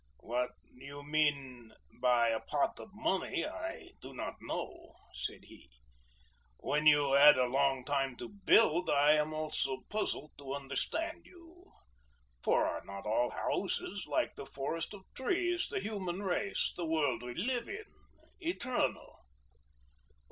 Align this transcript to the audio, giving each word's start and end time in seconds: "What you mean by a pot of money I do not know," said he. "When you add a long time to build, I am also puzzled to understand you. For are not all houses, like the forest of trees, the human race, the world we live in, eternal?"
"What 0.21 0.53
you 0.73 1.03
mean 1.03 1.73
by 2.01 2.29
a 2.29 2.39
pot 2.39 2.79
of 2.79 2.89
money 2.91 3.45
I 3.45 3.89
do 4.01 4.15
not 4.15 4.33
know," 4.41 4.95
said 5.13 5.43
he. 5.43 5.69
"When 6.57 6.87
you 6.87 7.13
add 7.13 7.37
a 7.37 7.45
long 7.45 7.85
time 7.85 8.15
to 8.17 8.27
build, 8.27 8.89
I 8.89 9.11
am 9.13 9.31
also 9.31 9.81
puzzled 9.91 10.31
to 10.39 10.55
understand 10.55 11.27
you. 11.27 11.71
For 12.41 12.65
are 12.65 12.83
not 12.83 13.05
all 13.05 13.29
houses, 13.29 14.07
like 14.07 14.33
the 14.35 14.47
forest 14.47 14.95
of 14.95 15.03
trees, 15.13 15.67
the 15.67 15.79
human 15.79 16.23
race, 16.23 16.73
the 16.75 16.87
world 16.87 17.21
we 17.21 17.35
live 17.35 17.69
in, 17.69 17.85
eternal?" 18.39 19.17